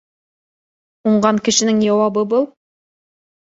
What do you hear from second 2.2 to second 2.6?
был